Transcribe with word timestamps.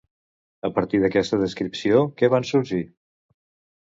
A 0.69 0.69
partir 0.77 1.01
d'aquesta 1.03 1.39
descripció, 1.43 2.03
què 2.23 2.31
van 2.37 2.49
sorgir? 2.53 2.85